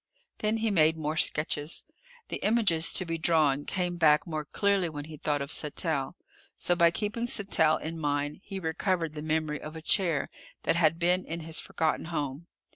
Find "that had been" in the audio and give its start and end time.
10.63-11.23